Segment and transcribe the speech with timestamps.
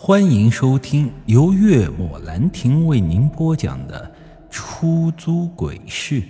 [0.00, 4.14] 欢迎收听由月末兰亭为您播讲的
[4.48, 6.22] 《出租鬼市》。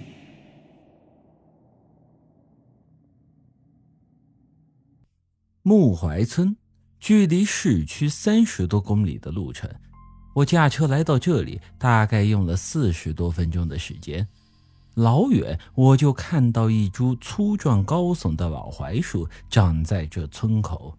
[5.61, 6.57] 木槐村
[6.99, 9.71] 距离市区三十多公里的路程，
[10.37, 14.27] 我驾车来到这里，大概用了四十多分钟的时间。
[14.95, 20.98] 老远我就看到一株粗壮高耸的老槐树长在这村口。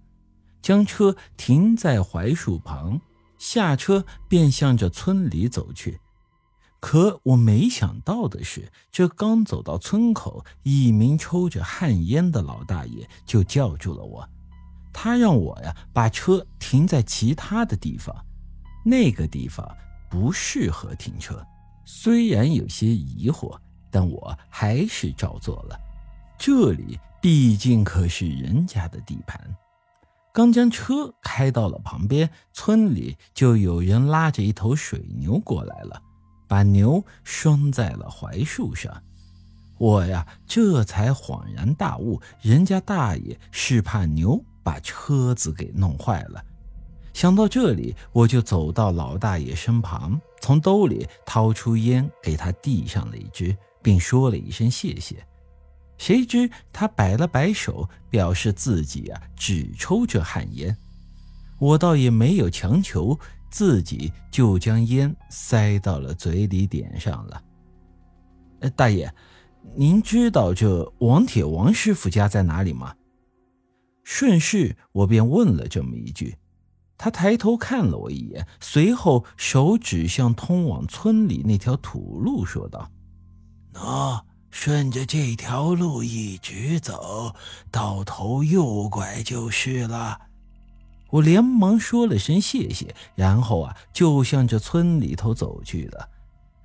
[0.62, 3.00] 将车停在槐树旁，
[3.38, 6.00] 下车便向着村里走去。
[6.80, 14.27] 可我没想到的是，这刚走到村口，一名抽着旱烟的老大爷就叫住了我。
[14.94, 18.16] 他让我呀把车停在其他的地方，
[18.86, 19.67] 那个地方
[20.09, 21.45] 不适合停车。
[21.86, 23.58] 虽然有些疑惑，
[23.91, 25.78] 但我还是照做了。
[26.38, 29.39] 这里毕竟可是人家的地盘。
[30.39, 36.02] 刚将车开到了旁边，村里就有人拉着一头水牛过来了，
[36.47, 39.03] 把牛拴在了槐树上。
[39.77, 46.42] 我呀，这才恍然大悟，人家大爷是怕牛把车子给弄坏了。
[47.14, 55.21] 想到这里，我就走到老大爷身旁，从兜里掏出烟，给他递上了一支，并说了一声谢谢。
[56.00, 60.75] 谁知他摆了摆手，表示自己啊只抽这旱烟。
[61.59, 63.19] 我倒也没有强求，
[63.52, 67.44] 自己就将烟塞到了嘴里，点上了。
[68.61, 69.14] 呃，大爷，
[69.75, 72.95] 您知道这王铁王师傅家在哪里吗？
[74.05, 76.38] 顺势我便问了这么一句。
[76.97, 82.89] 他抬头看了我一眼，随后手指向通往村里那条土路，说道
[83.75, 87.33] ：“喏。”顺着这条路一直走，
[87.72, 90.19] 到头右拐就是了。
[91.11, 96.09] 我连忙说了声谢谢，然后啊，就向着村里头走去了。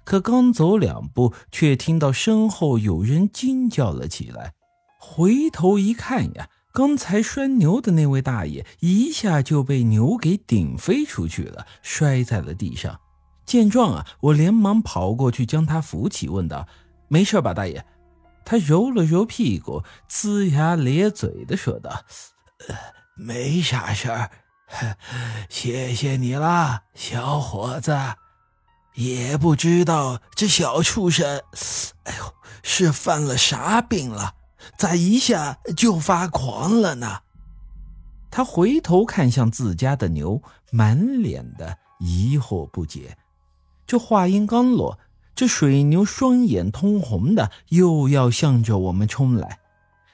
[0.05, 4.53] 可刚走两步，却听到身后有人惊叫了起来。
[4.99, 13.01] 回头一看呀，刚才拴牛的那位大爷一下就被牛给顶飞出去了，摔在了地上。
[13.47, 16.67] 见状啊，我连忙跑过去将他扶起，问道。
[17.09, 17.85] 没事吧，大爷？
[18.45, 22.05] 他揉了揉屁股，呲牙咧嘴的说道
[23.17, 24.31] ：“没啥事儿，
[25.49, 27.97] 谢谢你了，小伙子。
[28.95, 31.41] 也不知道这小畜生，
[32.05, 34.35] 哎呦，是犯了啥病了？
[34.77, 37.21] 咋一下就发狂了呢？”
[38.31, 43.17] 他回头看向自家的牛，满脸的疑惑不解。
[43.87, 44.99] 这话音刚落。
[45.35, 49.59] 这水牛双眼通红的，又要向着我们冲来。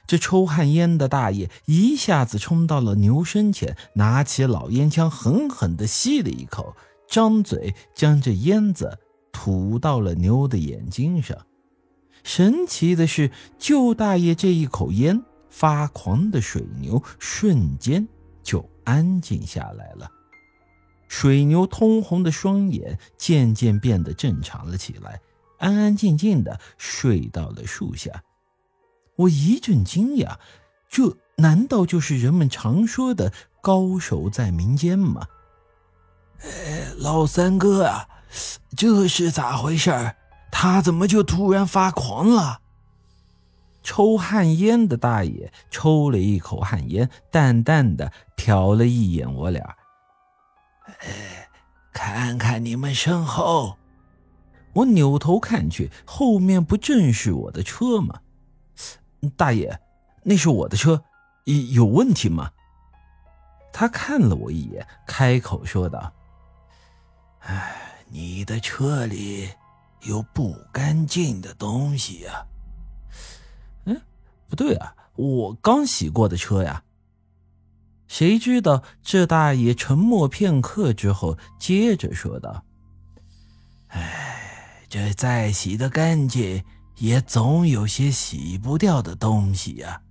[0.07, 6.75] 这抽旱烟的大爷一下子冲到了牛身前，拿起老烟枪，狠狠地吸了一口，
[7.07, 8.99] 张嘴将这烟子
[9.31, 11.37] 吐到了牛的眼睛上。
[12.23, 18.07] 神奇的是，就大爷这一口烟，发狂的水牛瞬间
[18.43, 20.11] 就安静下来了。
[21.11, 25.19] 水牛通红的双眼渐渐变得正常了起来，
[25.59, 28.23] 安安静静的睡到了树下。
[29.17, 30.37] 我一阵惊讶，
[30.87, 35.27] 这难道就是人们常说的高手在民间吗？
[36.43, 38.07] 哎，老三哥啊，
[38.77, 40.15] 这是咋回事？
[40.49, 42.61] 他怎么就突然发狂了？
[43.83, 49.75] 抽旱烟的大爷抽了一口旱烟，淡淡的瞟了一眼我俩。
[50.99, 51.49] 哎，
[51.91, 53.77] 看看你们身后！
[54.73, 58.21] 我扭头看去，后面不正是我的车吗？
[59.35, 59.79] 大爷，
[60.23, 61.03] 那是我的车，
[61.45, 62.51] 有有问题吗？
[63.73, 66.13] 他看了我一眼，开口说道
[67.43, 69.49] ：“哎，你的车里
[70.01, 72.45] 有不干净的东西呀。”
[73.85, 74.01] 嗯，
[74.47, 76.83] 不对啊，我刚洗过的车呀。
[78.11, 82.65] 谁知道这大爷沉默片刻之后，接着说道
[83.87, 86.61] ：“哎，这再洗的干净，
[86.97, 90.01] 也总有些洗不掉的东西呀。”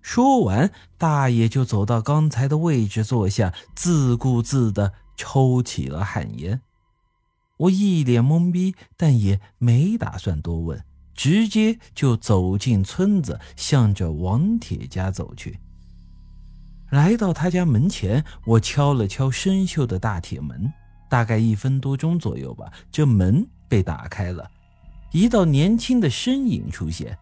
[0.00, 6.60] 说完，大爷就走到刚才的位置坐下，自顾自的抽起了旱烟。
[7.56, 10.80] 我一脸懵逼，但也没打算多问，
[11.12, 15.58] 直接就走进村子，向着王铁家走去。
[16.90, 20.72] 来到他家门前，我敲了敲生锈的大铁门，
[21.08, 24.48] 大概一分多钟左右吧，这门被打开了，
[25.12, 27.18] 一道年轻的身影出现。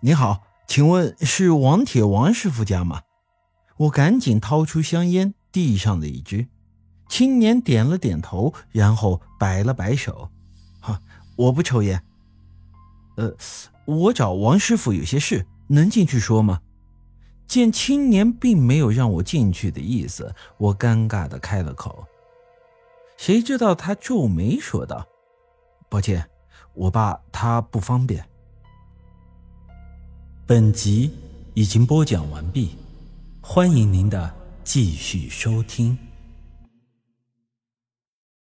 [0.00, 3.02] 你好，请问是王铁王师傅家吗？
[3.78, 6.46] 我赶紧掏出香烟，递上了一支，
[7.08, 10.30] 青年点了点头，然后摆了摆手
[10.80, 11.00] ：“哈，
[11.36, 12.02] 我不抽烟。
[13.16, 13.34] 呃，
[13.86, 16.60] 我找王师傅有些事，能进去说吗？”
[17.46, 22.06] 见青年并没有让我进去的意思，我尴尬的开了口。
[23.16, 25.06] 谁知道他皱眉说道
[25.88, 26.28] ：“抱歉，
[26.74, 28.28] 我爸他不方便。”
[30.46, 31.10] 本集
[31.54, 32.76] 已经播讲完毕，
[33.40, 35.98] 欢迎您的继续收听。